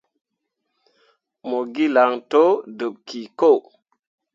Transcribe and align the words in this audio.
Mo 1.47 1.59
gǝlaŋ 1.73 2.11
to 2.31 2.43
deb 2.77 2.93
ki 3.07 3.21
ko. 3.39 3.51